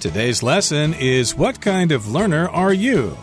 [0.00, 3.18] Today's lesson is What kind of learner are you?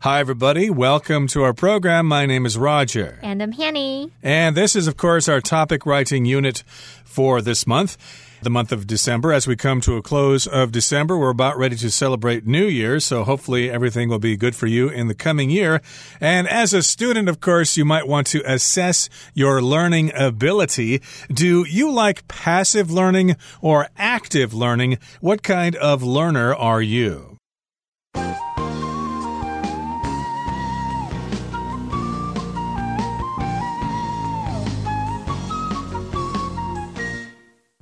[0.00, 0.68] Hi, everybody.
[0.68, 2.04] Welcome to our program.
[2.04, 3.18] My name is Roger.
[3.22, 4.12] And I'm Hanny.
[4.22, 6.62] And this is, of course, our topic writing unit
[7.04, 7.96] for this month
[8.42, 9.32] the month of December.
[9.32, 13.00] As we come to a close of December, we're about ready to celebrate New Year,
[13.00, 15.80] so hopefully everything will be good for you in the coming year.
[16.20, 21.02] And as a student, of course, you might want to assess your learning ability.
[21.32, 24.98] Do you like passive learning or active learning?
[25.20, 27.39] What kind of learner are you?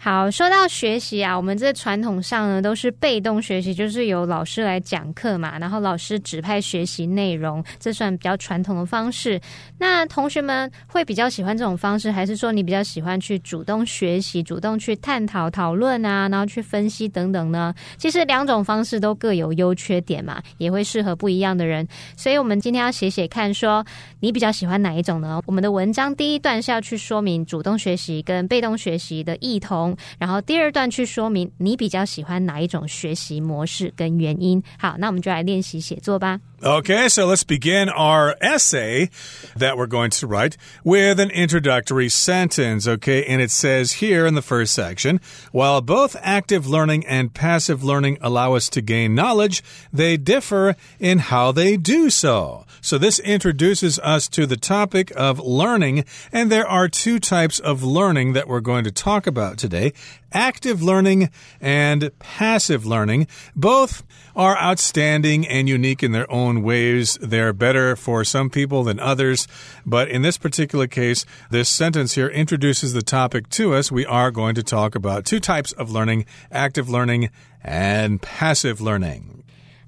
[0.08, 9.38] 好，说到学习啊，我们这传统上呢都是被动学习，就是由老师来讲课嘛，然后老师指派学习内容，这算比较传统的方式。
[9.76, 17.74] 那同学们会比较喜欢这种方式，还是说你比较喜欢去主动学习、主动去探讨、讨论啊，然后去分析等等呢？
[17.98, 21.86] 其实两种方式都各有优缺点嘛，也会适合不一样的人。
[22.16, 23.84] 所以我们今天要写写看，说
[24.20, 25.42] 你比较喜欢哪一种呢？
[25.44, 29.94] 我们的文章第一段是要去说明主动学习跟被动学习的异同。
[30.18, 34.62] 然后第二段去说明你比较喜欢哪一种学习模式跟原因。
[34.78, 36.40] 好，那我们就来练习写作吧。
[36.60, 39.10] Okay, so let's begin our essay
[39.54, 42.88] that we're going to write with an introductory sentence.
[42.88, 45.20] Okay, and it says here in the first section
[45.52, 51.18] while both active learning and passive learning allow us to gain knowledge, they differ in
[51.18, 52.66] how they do so.
[52.80, 57.84] So this introduces us to the topic of learning, and there are two types of
[57.84, 59.92] learning that we're going to talk about today
[60.32, 63.26] active learning and passive learning.
[63.54, 64.04] Both
[64.36, 67.18] are outstanding and unique in their own ways.
[67.20, 69.48] They're better for some people than others.
[69.84, 73.90] But in this particular case, this sentence here introduces the topic to us.
[73.90, 77.30] We are going to talk about two types of learning active learning
[77.62, 79.38] and passive learning.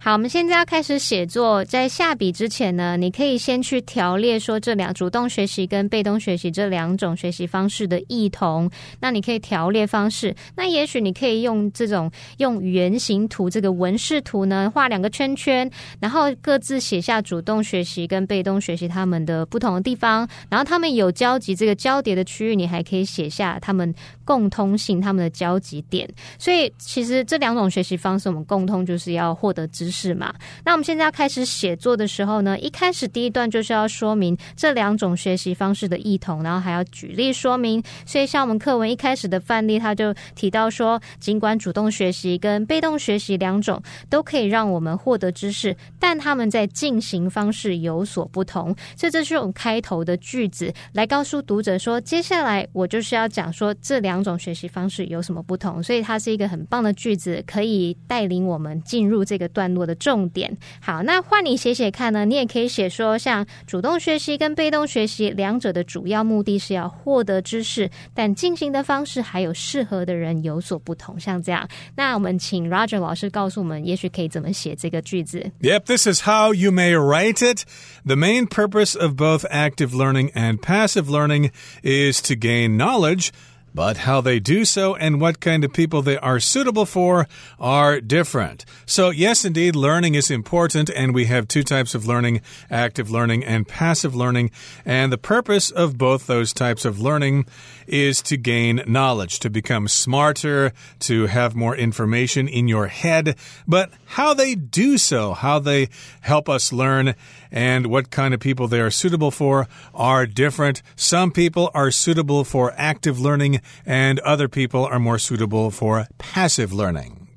[0.02, 1.62] 好，我们现在要开始写作。
[1.66, 8.70] 在下笔之前呢，你可以先去条列说这两主动学习跟被动学习这两种学习方式的异同。
[8.98, 10.34] 那你可以条列方式。
[10.56, 20.26] 那也许你可以用这种用圆形图这个纹饰图呢，画两个圈圈，然后各自写下主动学习跟被动学习他们的不同的地方。
[20.48, 23.94] 然后他们有交集这个交叠的区域，你还可以写下他们
[24.30, 26.08] 共通性、他们的交集点。
[26.38, 29.90] 所以其实这两种学习方式，我们共通就是要获得知。
[29.90, 30.32] 识嘛？
[30.64, 37.82] 那我们现在要开始写作的时候呢，一开始第一段就是要说明这两种学习方式的异同，然后还要举例说明。
[38.06, 48.72] 所以像我们课文一开始的范例，他就提到说，尽管主动学习跟被动学习两种都可以让我们获得知识，但他们在进行方式有所不同。
[48.96, 55.81] 所以这是用开头的句子来告诉读者说，接下来我就是要讲说这两种学习方式有什么不同。
[55.81, 59.85] 所以它是一个很棒的句子，可以带领我们进入这个段落。
[59.85, 62.25] 我的重点，好，那换你写写看呢？
[62.25, 71.69] 你也可以写说，像主动学习跟被动学习两者的主要目的是要获得知识，但进行的方式还有适合的人有所不同，像这样。
[71.95, 75.51] 那我们请 Roger 老师告诉我们，也许可以怎么写这个句子。
[75.61, 77.63] Yep, this is how you may write it.
[78.03, 81.51] The main purpose of both active learning and passive learning
[81.83, 83.29] is to gain knowledge.
[83.74, 88.00] But how they do so and what kind of people they are suitable for are
[88.00, 88.64] different.
[88.84, 93.44] So, yes, indeed, learning is important, and we have two types of learning active learning
[93.44, 94.50] and passive learning.
[94.84, 97.46] And the purpose of both those types of learning
[97.86, 103.36] is to gain knowledge, to become smarter, to have more information in your head.
[103.66, 105.88] But how they do so, how they
[106.20, 107.14] help us learn,
[107.50, 110.82] and what kind of people they are suitable for are different.
[110.96, 116.72] Some people are suitable for active learning, and other people are more suitable for passive
[116.72, 117.29] learning.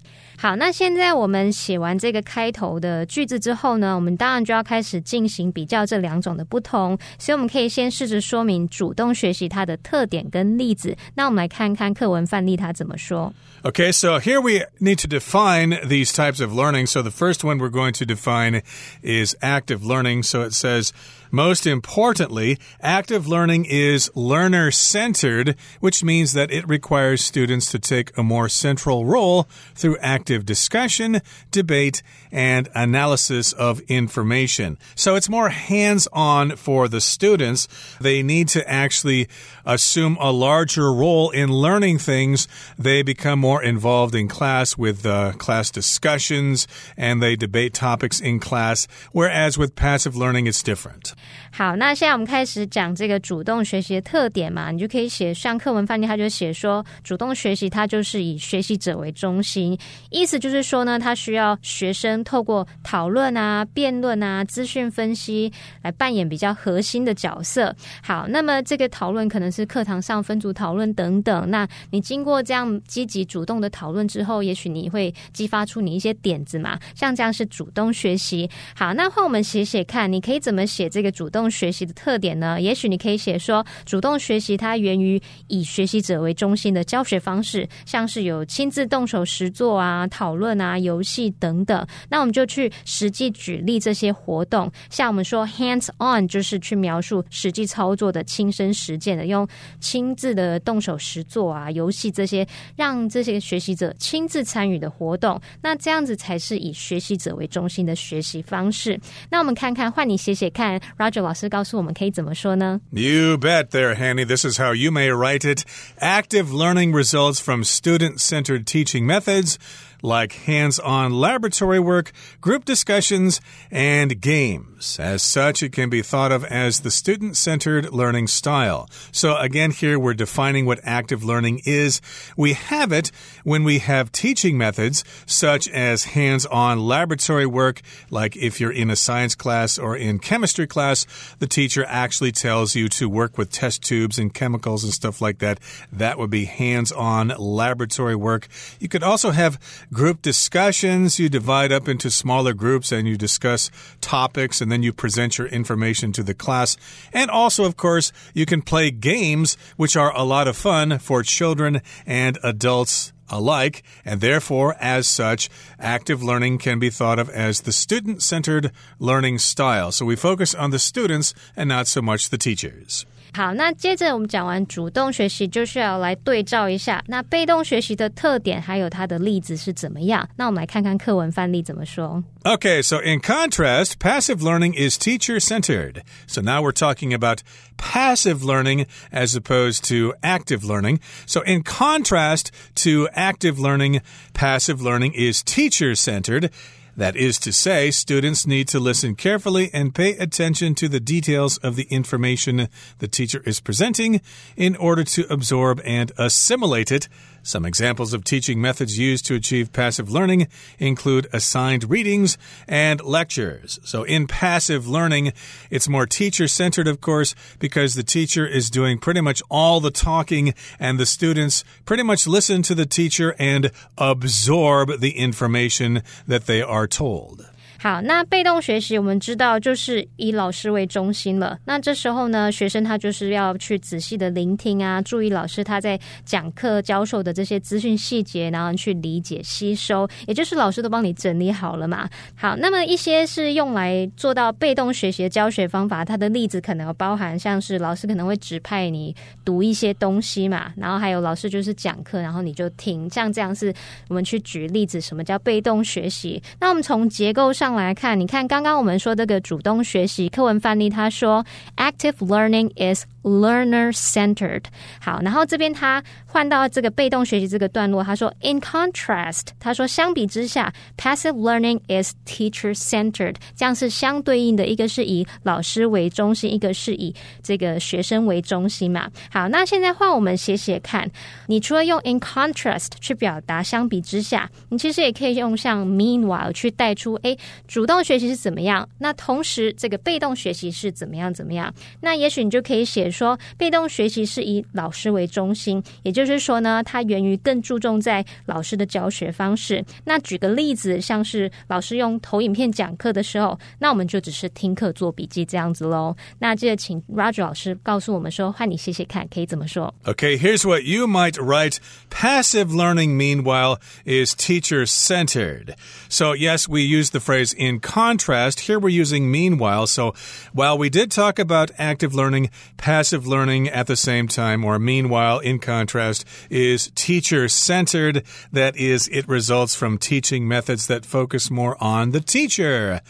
[0.43, 6.97] 好，那现在我们写完这个开头的句子之后呢，我们当然就要开始进行比较这两种的不同。
[7.19, 10.97] 所以我们可以先试着说明主动学习它的特点跟例子。
[11.15, 13.33] 那我们来看看课文范例它怎么说。
[13.63, 16.87] Okay, so here we need to define these types of learning.
[16.87, 18.63] So the first one we're going to define
[19.03, 20.23] is active learning.
[20.23, 20.93] So it says
[21.31, 28.17] most importantly, active learning is learner centered, which means that it requires students to take
[28.17, 31.22] a more central role through active discussion,
[31.52, 32.02] debate,
[32.32, 34.78] and analysis of information.
[34.96, 37.68] So it's more hands on for the students.
[38.02, 39.28] They need to actually
[39.66, 42.48] assume a larger role in learning things.
[42.78, 48.40] They become more involved in class with uh, class discussions and they debate topics in
[48.40, 51.14] class, whereas with passive learning, it's different.
[51.56, 59.78] 好，那现在我们开始讲这个主动学习的特点嘛，你就可以写像课文范例，他就写说，主动学习它就是以学习者为中心，
[60.10, 65.54] 意思就是说呢，它需要学生透过讨论啊、辩论啊、资讯分析
[65.84, 67.72] 来扮演比较核心的角色。
[68.02, 78.50] 好，那么这个讨论可能是课堂上分组讨论等等，那你经过这样积极主动的讨论之后，也许你会激发出你一些点子嘛，像这样是主动学习。
[78.76, 81.43] 好，那换我们写写看，你可以怎么写这个主动？
[81.50, 82.62] 学习的特点呢？
[82.62, 91.86] 也许你可以写说，主动学习它源于以学习者为中心的教学方式，像是有亲自动手实做啊、讨论啊、游戏等等。
[92.10, 99.48] 那我们就去实际举例这些活动，像我们说 hands on，就是去描述实际操作的亲身实践的，用
[99.80, 105.42] 亲自的动手实做啊、游戏这些，让这些学习者亲自参与的活动。
[105.64, 109.00] 那这样子才是以学习者为中心的学习方式。
[109.32, 111.24] 那我们看看，换你写写看，Roger。
[111.33, 112.81] 老师告诉我们可以怎么说呢？
[112.91, 114.25] You bet there, Hanny.
[114.25, 115.65] This is how you may write it.
[116.01, 119.57] Active learning results from student-centered teaching methods
[120.04, 122.12] like hands on laboratory work,
[122.42, 123.42] group discussions,
[123.72, 125.00] and games.
[125.00, 128.90] As such, it can be thought of as the student centered learning style.
[129.12, 132.02] So, again, here we're defining what active learning is.
[132.36, 133.12] We have it
[133.44, 138.90] when we have teaching methods such as hands on laboratory work, like if you're in
[138.90, 141.08] a science class or in chemistry class,
[141.40, 145.40] the teacher actually tells you to work with test tubes and chemicals and stuff like
[145.40, 145.60] that.
[145.94, 148.50] That would be hands on laboratory work.
[148.80, 149.58] You could also have
[149.94, 151.20] group discussions.
[151.20, 155.48] You divide up into smaller groups and you discuss topics and then you present your
[155.48, 156.76] information to the class.
[157.14, 161.24] And also, of course, you can play games, which are a lot of fun for
[161.24, 165.50] children and adults alike, and therefore, as such,
[165.80, 169.92] active learning can be thought of as the student centered learning style.
[169.92, 173.06] So we focus on the students and not so much the teachers.
[173.35, 180.27] 好，那接着我们讲完主动学习，就需要来对照一下那被动学习的特点，还有它的例子是怎么样。
[180.37, 182.25] 那我们来看看课文范例怎么说。
[182.43, 186.03] Okay, so in contrast, passive learning is teacher centered.
[186.27, 187.43] So now we're talking about
[187.77, 191.01] passive learning as opposed to active learning.
[191.27, 192.47] So in contrast
[192.77, 194.01] to active learning,
[194.33, 196.51] passive learning is teacher centered.
[196.96, 201.58] That is to say, students need to listen carefully and pay attention to the details
[201.58, 202.70] of the information
[203.00, 204.22] the teacher is presenting
[204.56, 207.10] in order to absorb and assimilate it
[207.44, 210.48] some examples of teaching methods used to achieve passive learning
[210.80, 212.38] include assigned readings
[212.68, 213.80] and lectures.
[213.84, 215.34] So, in passive learning,
[215.70, 219.92] it's more teacher centered, of course, because the teacher is doing pretty much all the
[219.92, 226.46] talking, and the students pretty much listen to the teacher and absorb the information that
[226.46, 227.46] they are told.
[227.84, 231.60] 好，那被动学习我们知道就是以老师为中心了。
[231.66, 242.10] 那这时候呢，学生他就是要去仔细的聆听啊，注意老师他在讲课教授的这些资讯细节，然后去理解吸收，也就是老师都帮你整理好了嘛。
[242.36, 249.14] 好，那么一些是用来做到被动学习的教学方法，它的例子可能包含像是老师可能会指派你
[249.44, 253.74] 读一些东西嘛，然后还有老师就是讲课，然后你就听，像这样是
[254.08, 256.42] 我们去举例子，什么叫被动学习？
[256.62, 257.73] 那我们从结构上。
[257.76, 261.46] 来看，你看刚刚我们说这个主动学习课文范例，他说
[261.78, 264.64] active learning is learner centered。
[265.00, 273.36] 好，然后这边他换到这个被动学习这个段落，他说 in contrast，他说相比之下，passive learning is teacher centered。
[273.56, 279.10] 这样是相对应的，一个是以老师为中心，一个是以这个学生为中心嘛。
[279.32, 281.10] 好，那现在换我们写写看，
[281.48, 287.38] 你除了用 in contrast 去表达相比之下，你其实也可以用像 meanwhile 去带出，哎。
[287.68, 288.88] 主动学习是怎么样？
[289.00, 291.34] 那同时这个被动学习是怎么样？
[291.34, 291.74] 怎么样？
[292.02, 299.84] 那也许你就可以写说，被动学习是以老师为中心，也就是说呢，它源于更注重在老师的教学方式。
[300.04, 306.16] 那举个例子，像是老师用投影片讲课的时候，那我们就只是听课做笔记这样子喽。
[306.40, 311.78] 那记得请 Roger 老师告诉我们说，换你写写看，可以怎么说？Okay, here's what you might write.
[312.10, 315.76] Passive learning, meanwhile, is teacher centered.
[316.10, 318.62] So yes, we use the phrase in contrast.
[318.62, 319.88] Here we're using meanwhile.
[319.88, 320.14] So
[320.52, 325.40] while we did talk about active learning, passive learning at the same time, or meanwhile,
[325.40, 328.24] in contrast, is teacher centered.
[328.52, 333.02] That is, it results from teaching methods that focus more on the teacher.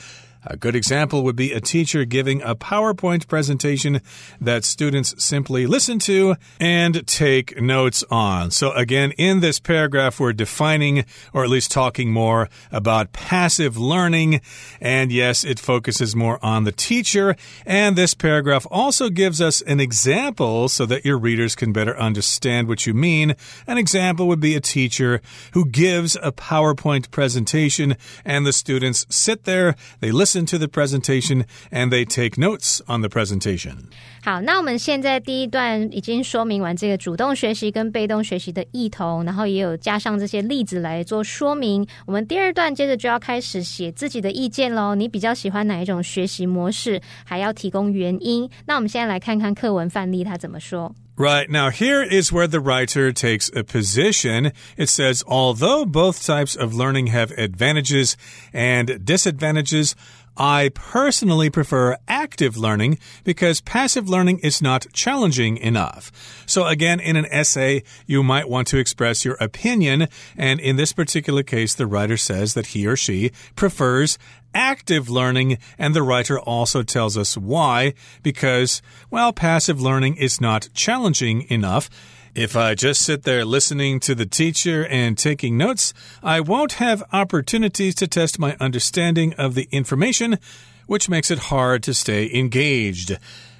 [0.45, 4.01] A good example would be a teacher giving a PowerPoint presentation
[4.41, 8.51] that students simply listen to and take notes on.
[8.51, 14.41] So, again, in this paragraph, we're defining or at least talking more about passive learning.
[14.81, 17.35] And yes, it focuses more on the teacher.
[17.65, 22.67] And this paragraph also gives us an example so that your readers can better understand
[22.67, 23.35] what you mean.
[23.67, 25.21] An example would be a teacher
[25.53, 27.95] who gives a PowerPoint presentation
[28.25, 32.80] and the students sit there, they listen listen to the presentation and they take notes
[32.86, 33.88] on the presentation.
[34.22, 41.86] 好，那我们现在第一段已经说明完这个主动学习跟被动学习的异同，然后也有加上这些例子来做说明。
[42.06, 44.94] 我们第二段接着就要开始写自己的意见喽。
[44.94, 47.00] 你比较喜欢哪一种学习模式？
[47.24, 48.48] 还要提供原因。
[48.66, 50.94] 那我们现在来看看课文范例，他怎么说。
[51.16, 51.50] Right.
[51.50, 54.52] Now, here is where the writer takes a position.
[54.76, 58.12] It says, although both types of learning have advantages
[58.52, 59.94] and disadvantages,
[60.35, 66.11] I personally prefer active learning because passive learning is not challenging enough.
[66.45, 70.07] So, again, in an essay, you might want to express your opinion.
[70.35, 74.17] And in this particular case, the writer says that he or she prefers
[74.55, 77.93] active learning, and the writer also tells us why.
[78.23, 81.89] Because, well, passive learning is not challenging enough.
[82.35, 87.03] If I just sit there listening to the teacher and taking notes, I won't have
[87.13, 90.39] opportunities to test my understanding of the information,
[90.87, 93.19] which makes it hard to stay engaged.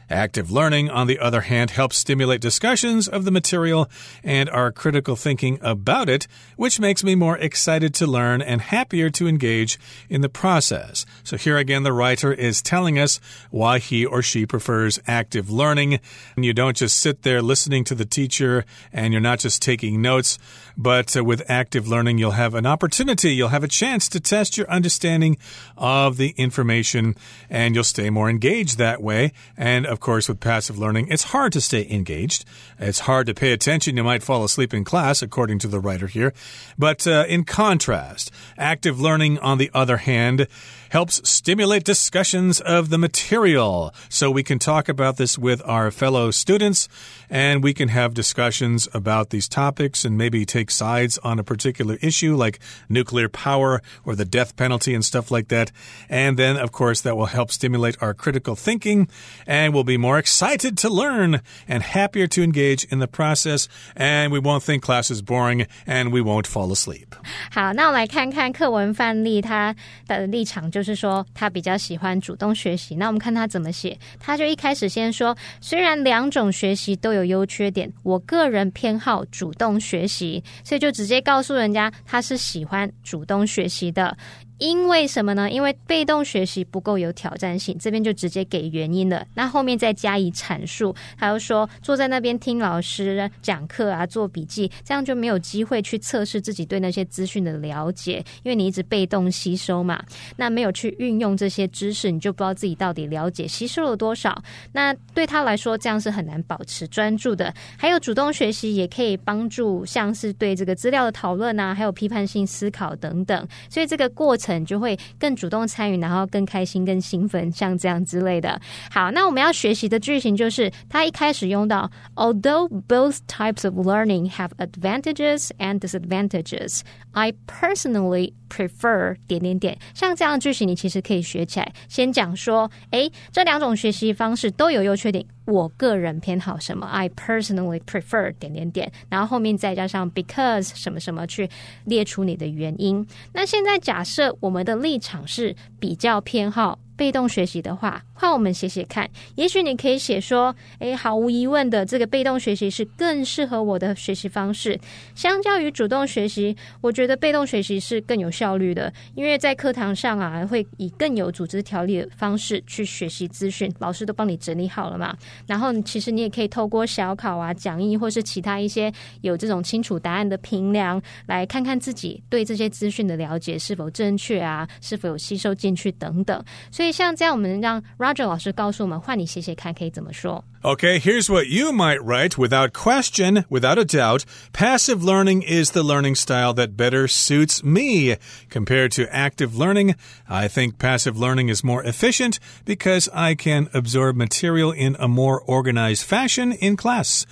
[0.10, 3.90] Active learning, on the other hand, helps stimulate discussions of the material
[4.24, 9.10] and our critical thinking about it, which makes me more excited to learn and happier
[9.10, 9.80] to engage
[10.10, 11.06] in the process.
[11.24, 13.20] So, here again, the writer is telling us
[13.50, 16.00] why he or she prefers active learning.
[16.38, 20.38] You don't just sit there listening to the teacher and you're not just taking notes,
[20.78, 24.58] but uh, with active learning, you'll have an opportunity, you'll have a chance to test
[24.58, 25.38] your understanding
[25.78, 27.16] of the information
[27.50, 29.32] and you'll stay more engaged that way.
[29.58, 32.46] And of course, with passive learning, it's hard to stay engaged.
[32.80, 33.96] It's hard to pay attention.
[33.96, 36.34] You might fall asleep in class, according to the writer here.
[36.78, 40.48] But uh, in contrast, active learning, on the other hand,
[40.94, 43.92] helps stimulate discussions of the material.
[44.10, 46.88] So we can talk about this with our fellow students
[47.32, 51.98] and we can have discussions about these topics and maybe take sides on a particular
[52.00, 52.60] issue like
[52.90, 55.72] nuclear power or the death penalty and stuff like that.
[56.10, 59.08] And then, of course, that will help stimulate our critical thinking
[59.48, 63.69] and we'll be more excited to learn and happier to engage in the process.
[63.95, 67.09] And we won't think class is boring and we won't fall asleep.
[67.51, 69.75] 好，那我来看看课文范例，他
[70.07, 72.95] 的立场就是说他比较喜欢主动学习。
[72.95, 84.17] 那我们看他怎么写，他就一开始先说，虽然两种学习都有优缺点，我个人偏好主动学习，所以就直接告诉人家他是喜欢主动学习的。
[84.60, 85.50] 因为什么呢？
[85.50, 89.26] 因为被动学习不够有挑战性，这边就直接给原因了。
[89.34, 100.02] 那后面再加以阐述，还有说坐在那边听老师讲课啊，做笔记，这样就没有机会去测试自己对那些资讯的了解，因为你一直被动吸收嘛。
[100.38, 104.42] 那没有去运用这些知识，你就不知道自己到底了解吸收了多少。
[104.72, 107.54] 那对他来说，这样是很难保持专注的。
[107.76, 113.46] 还有主动学习也可以帮助，像是对这个资料的讨论啊，还有批判性思考等等。
[113.70, 114.53] 所以这个过程。
[114.66, 118.60] 就会更主动参与，然后更开心、更兴奋，像这样之类的。
[118.92, 126.82] 好，那我们要学习的句型就是，他一开始用到，Although both types of learning have advantages and disadvantages,
[127.12, 129.78] I personally prefer 点点点。
[129.94, 131.72] 像这样的句型，你其实可以学起来。
[131.88, 135.24] 先讲说，诶，这两种学习方式都有优缺点。
[135.46, 141.50] 我个人偏好什么？I personally prefer 点点点，然后后面再加上 because 什么什么去
[141.86, 143.06] 列出你的原因。
[143.34, 146.80] 那现在假设我们的立场是比较偏好。
[146.96, 149.10] 被动学习的话，换我们写写看。
[149.36, 154.80] 也许你可以写说：“诶，毫无疑问的，这个被动学习是更适合我的学习方式。
[155.16, 158.94] 相较于主动学习，我觉得被动学习是更有效率的。
[159.16, 165.18] 因为在课堂上啊，会以更有组织条理的方式去学习资讯，老师都帮你整理好了嘛。
[165.48, 176.42] 然后，其实你也可以透过小考啊、讲义或是其他一些有这种清楚答案的评量，来看看自己对这些资讯的了解是否正确啊，是否有吸收进去等等。
[176.72, 176.93] 所以。
[176.93, 180.45] 像这样，我们让 Roger 老师告诉我们，换你写写看，可以怎么说？
[180.63, 184.25] Okay, here's what you might write without question, without a doubt.
[184.53, 188.17] Passive learning is the learning style that better suits me.
[188.51, 189.95] Compared to active learning,
[190.29, 195.41] I think passive learning is more efficient because I can absorb material in a more
[195.41, 197.25] organized fashion in class.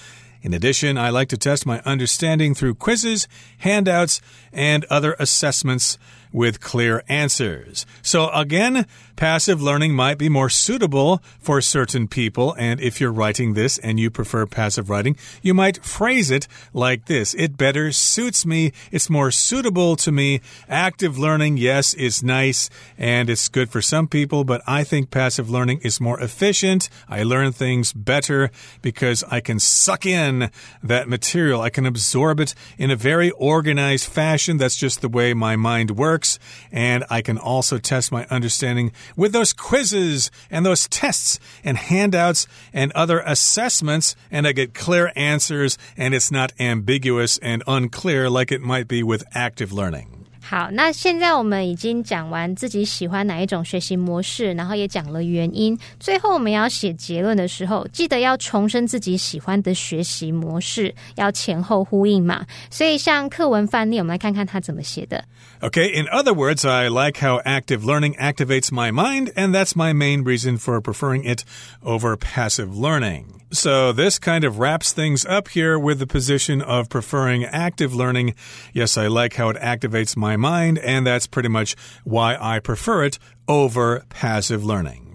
[0.43, 3.27] In addition, I like to test my understanding through quizzes,
[3.59, 4.21] handouts,
[4.53, 5.99] and other assessments
[6.33, 7.85] with clear answers.
[8.03, 12.56] So again, passive learning might be more suitable for certain people.
[12.58, 17.06] And if you're writing this and you prefer passive writing, you might phrase it like
[17.06, 17.34] this.
[17.36, 18.72] It better suits me.
[18.92, 20.42] It's more suitable to me.
[20.70, 25.50] Active learning, yes, is nice and it's good for some people, but I think passive
[25.50, 26.90] learning is more efficient.
[27.08, 28.52] I learn things better
[28.82, 30.50] because I can suck in
[30.84, 31.62] that material.
[31.62, 34.58] I can absorb it in a very organized fashion.
[34.58, 36.40] That's just the way my mind works.
[36.72, 42.48] And I can also test my understanding with those quizzes and those tests and handouts
[42.74, 44.16] and other assessments.
[44.30, 49.04] And I get clear answers and it's not ambiguous and unclear like it might be
[49.04, 50.21] with active learning.
[50.52, 55.80] 好，那现在我们已经讲完自己喜欢哪一种学习模式，然后也讲了原因。
[55.98, 62.46] 最后我们要写结论的时候，记得要重申自己喜欢的学习模式，要前后呼应嘛。
[62.70, 65.24] 所以像课文范例，我们来看看他怎么写的。
[65.62, 70.26] Okay, in other words, I like how active learning activates my mind, and that's my main
[70.26, 71.46] reason for preferring it
[71.82, 73.41] over passive learning.
[73.54, 78.34] So, this kind of wraps things up here with the position of preferring active learning.
[78.72, 83.04] Yes, I like how it activates my mind, and that's pretty much why I prefer
[83.04, 85.11] it over passive learning.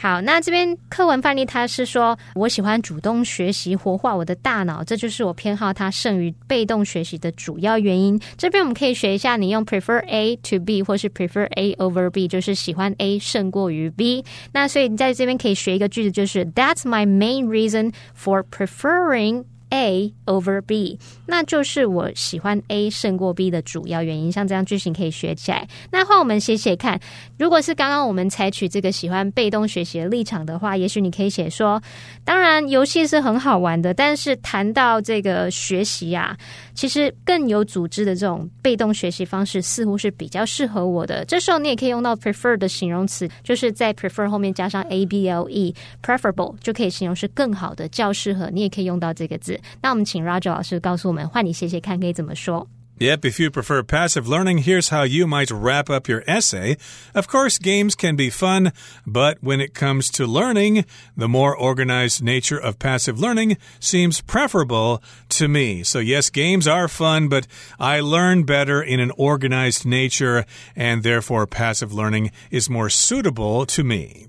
[0.00, 8.16] 好，那这边课文范例它是说，我喜欢主动学习，活化我的大脑，这就是我偏好它胜于被动学习的主要原因。
[8.36, 14.24] 这边我们可以学一下，你用 prefer A to B 或是 prefer A over B，就是喜欢 A 胜过于 B。
[14.52, 19.46] 那所以你在这边可以学一个句子，就是 That's my main reason for preferring。
[19.70, 24.32] A over B，那就是我喜欢 A 胜过 B 的主要原因。
[24.32, 25.66] 像这样句型可以学起来。
[25.90, 27.00] 那换我们写写看，
[27.38, 31.82] 如果是刚刚我们采取这个喜欢被动学习的立场的话，也许你可以写说：
[32.24, 36.36] 当然游戏是很好玩的，但是谈到这个学习啊，
[36.74, 41.24] 其实更有组织的这种被动学习方式似乎是比较适合我的。
[41.24, 48.48] 这时候你也可以用到 prefer 的形容词，就是在 prefer 后面加上 a b l e，preferable 就可以形容是更好的、较适合。
[48.52, 49.57] 你也可以用到这个字。
[49.81, 52.67] 那我们请 Roger 老师告诉我们，换你写写看可以怎么说。
[52.99, 56.77] Yep, if you prefer passive learning, here's how you might wrap up your essay.
[57.15, 58.71] Of course, games can be fun,
[59.05, 60.85] but when it comes to learning,
[61.17, 65.83] the more organized nature of passive learning seems preferable to me.
[65.83, 67.47] So, yes, games are fun, but
[67.79, 70.45] I learn better in an organized nature,
[70.75, 74.27] and therefore, passive learning is more suitable to me.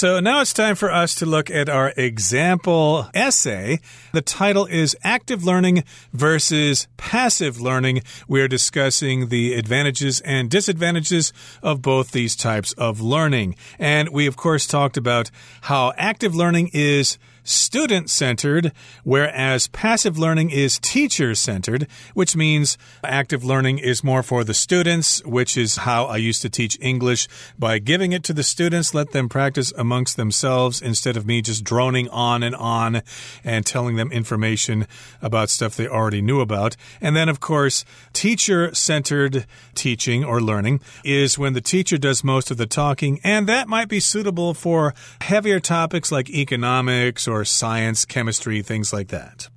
[0.00, 3.80] So now it's time for us to look at our example essay.
[4.12, 5.84] The title is Active Learning
[6.14, 8.00] versus Passive Learning.
[8.26, 13.56] We are discussing the advantages and disadvantages of both these types of learning.
[13.78, 18.72] And we, of course, talked about how active learning is student centered,
[19.04, 25.24] whereas passive learning is teacher centered, which means active learning is more for the students,
[25.24, 29.12] which is how I used to teach English by giving it to the students, let
[29.12, 33.02] them practice amongst themselves instead of me just droning on and on
[33.44, 34.86] and telling them information
[35.22, 36.76] about stuff they already knew about.
[37.00, 42.50] And then, of course, teacher centered teaching or learning is when the teacher does most
[42.50, 48.04] of the talking, and that might be suitable for heavier topics like economics or science,
[48.04, 49.48] chemistry, things like that.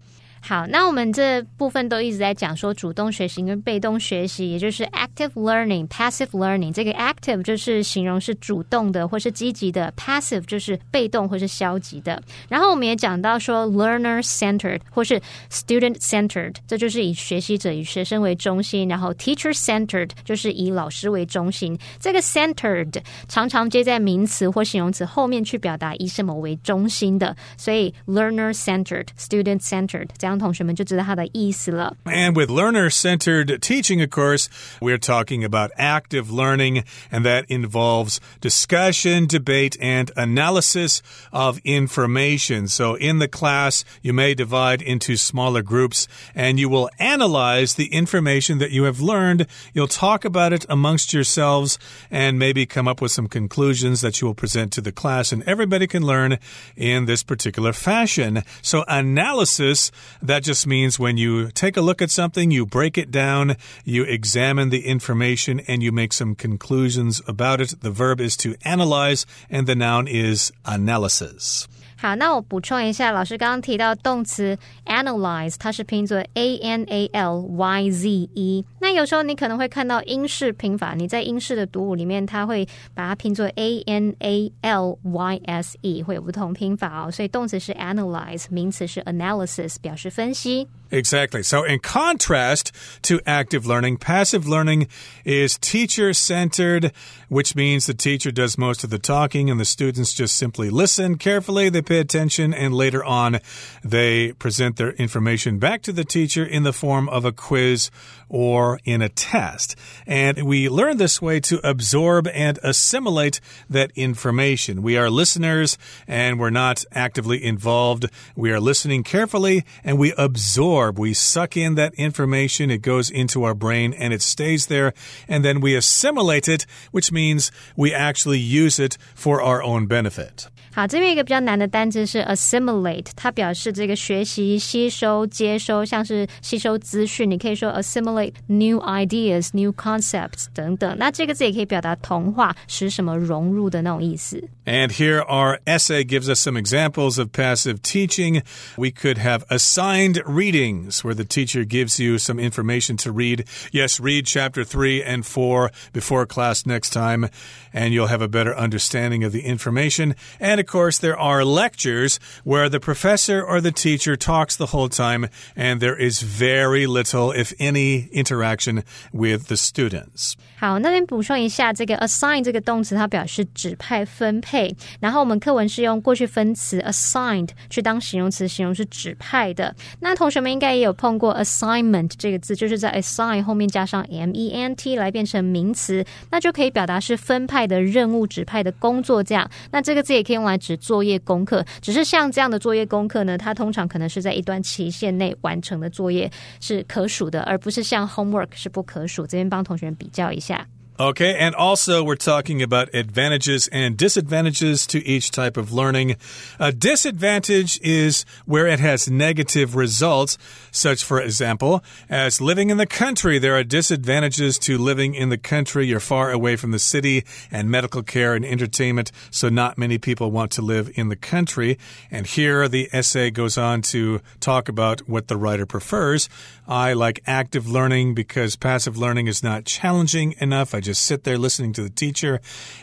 [0.45, 6.73] 好，那我们这部分都一直在讲说主动学习跟被动学习，也就是 active learning、passive learning。
[6.73, 12.21] 这个 active 就是形容是主动的或是积极的，passive 就是被动或是消极的。
[12.49, 15.17] 然后我们也讲到说 learner centered 或是
[15.49, 18.89] student centered，这就是以学习者、以学生为中心。
[18.89, 21.79] 然后 teacher centered 就是以老师为中心。
[22.01, 30.32] 这个 centered 常常接在名词或形容词后面去表达以什么为中心的，所以 learner centered、student centered 这样。
[30.32, 31.96] 样同学们就知道它的意思了。
[32.04, 34.48] And with learner centered teaching, of course,
[34.80, 41.00] we're talking about active learning, and that involves discussion, debate, and analysis
[41.32, 42.68] of information.
[42.68, 47.86] So in the class, you may divide into smaller groups and you will analyze the
[47.92, 49.46] information that you have learned.
[49.72, 51.78] You'll talk about it amongst yourselves
[52.10, 55.42] and maybe come up with some conclusions that you will present to the class, and
[55.44, 56.38] everybody can learn
[56.76, 58.42] in this particular fashion.
[58.62, 59.90] So, analysis,
[60.23, 64.03] that just means when you take a look at something, you break it down, you
[64.03, 67.75] examine the information, and you make some conclusions about it.
[67.81, 71.67] The verb is to analyze, and the noun is analysis.
[72.03, 78.65] 好，那我补充一下，老师刚刚提到动词 analyze，它是拼作 a n a l y z e。
[78.81, 87.09] 那有时候你可能会看到英式拼法，你在英式的读物里面，它会把它拼作 a n a l y s e，会有不同拼法哦。
[87.09, 90.67] 所以动词是 analyze，名词是 analysis，表示分析。
[90.93, 91.41] Exactly.
[91.41, 94.89] So, in contrast to active learning, passive learning
[95.25, 96.91] is teacher centered,
[97.29, 101.17] which means the teacher does most of the talking and the students just simply listen
[101.17, 101.69] carefully.
[101.69, 103.39] They pay attention, and later on,
[103.83, 107.89] they present their information back to the teacher in the form of a quiz
[108.29, 109.75] or in a test.
[110.05, 114.81] And we learn this way to absorb and assimilate that information.
[114.81, 115.77] We are listeners
[116.07, 118.05] and we're not actively involved.
[118.35, 120.98] We are listening carefully and we absorb absorb.
[120.98, 124.92] We suck in that information, it goes into our brain and it stays there,
[125.28, 130.46] and then we assimilate it, which means we actually use it for our own benefit.
[130.70, 140.96] 好，这边一个比较难的单词是 assimilate，它表示这个学习、吸收、接收，像是吸收资讯，你可以说 assimilate new ideas、new concepts 等等。
[140.98, 144.40] 那这个字也可以表达同化，使什么融入的那种意思。
[144.66, 148.42] And here our essay gives us some examples of passive teaching.
[148.76, 150.22] We could have assigned
[150.62, 153.44] readings where the teacher gives you some information to read.
[153.72, 157.28] Yes, read chapter 3 and 4 before class next time,
[157.72, 160.14] and you'll have a better understanding of the information.
[160.40, 164.88] And of course, there are lectures where the professor or the teacher talks the whole
[164.88, 170.34] time, and there is very little, if any, interaction with the students.
[170.58, 174.74] 好，那边补充一下，这个 assign 这个动词它表示指派、分配。
[175.00, 179.74] 然后我们课文是用过去分词 assigned 去当形容词，形容是指派的。
[180.00, 189.49] 那同学们 应该也有碰过 assignment 这个字，就是在 assign 后面加上 m e n t 来变成名词，那就可以表达是分派的任务、指派的工作这样。
[189.71, 191.65] 那这个字也可以用来指作业、功课。
[191.81, 196.29] 只是像这样的作业、功课呢，它通常可能是在一段期限内完成的作业
[196.61, 199.25] 是可数的，而不是像 homework 是不可数。
[199.25, 200.65] 这边帮同学们比较一下。
[200.99, 206.17] Okay, and also we're talking about advantages and disadvantages to each type of learning.
[206.59, 210.37] A disadvantage is where it has negative results,
[210.69, 213.39] such, for example, as living in the country.
[213.39, 215.87] There are disadvantages to living in the country.
[215.87, 220.29] You're far away from the city and medical care and entertainment, so not many people
[220.29, 221.79] want to live in the country.
[222.11, 226.29] And here the essay goes on to talk about what the writer prefers.
[226.67, 230.75] I like active learning because passive learning is not challenging enough.
[230.75, 232.41] I just sit there listening to the teacher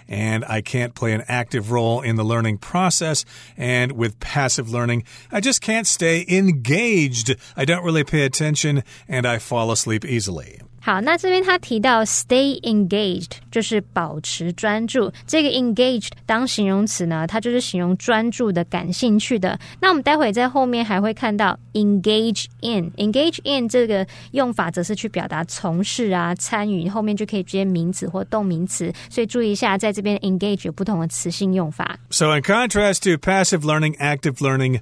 [0.09, 3.25] and I can't play an active role in the learning process.
[3.57, 7.35] And with passive learning, I just can't stay engaged.
[7.57, 10.61] I don't really pay attention and I fall asleep easily.
[10.81, 15.13] 好，那这边他提到 stay engaged 就是保持专注。
[15.27, 19.59] 这个 engaged 当形容词呢，它就是形容专注的、感兴趣的。
[19.81, 28.91] 那我们待会在后面还会看到 engage in engage in 这个用法，则是去表达从事啊、参与，后面就可以接名词或动名词。
[29.11, 31.99] 所以注意一下，在这边 engage 有不同的词性用法。
[32.11, 34.81] So in contrast to passive learning, active learning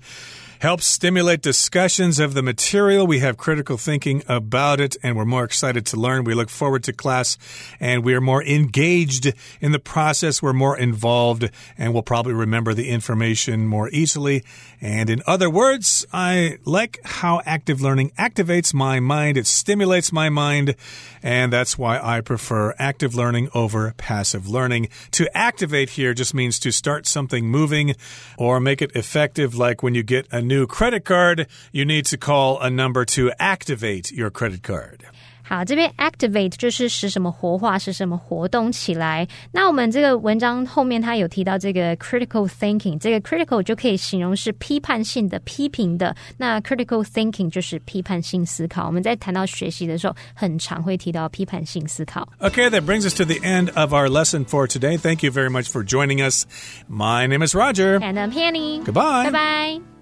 [0.60, 3.06] helps stimulate discussions of the material.
[3.06, 6.24] We have critical thinking about it, and we're more excited to learn.
[6.24, 7.38] We look forward to class,
[7.78, 10.42] and we are more engaged in the process.
[10.42, 14.44] We're more involved, and we'll probably remember the information more easily.
[14.80, 20.28] And in other words, I like how active learning activates my mind, it stimulates my
[20.28, 20.76] mind,
[21.22, 24.88] and that's why I prefer active learning over passive learning.
[25.12, 27.96] To activate here just means to start something moving
[28.36, 32.16] or make it effective, like when you get a new credit card, you need to
[32.16, 35.04] call a number to activate your credit card.
[35.47, 39.27] 好，这边 activate 就是使什么活化，使什么活动起来。
[39.51, 46.15] 那我们这个文章后面它有提到这个 critical thinking，这个 critical 就可以形容是批判性的、批评的。
[46.37, 48.85] 那 critical thinking 就是批判性思考。
[48.85, 52.27] 我们在谈到学习的时候，很常会提到批判性思考。
[52.39, 54.97] Okay, that brings us to the end of our lesson for today.
[54.97, 56.45] Thank you very much for joining us.
[56.89, 57.99] My name is Roger.
[58.01, 58.81] And I'm Penny.
[58.85, 59.29] Goodbye.
[59.29, 59.96] Bye bye.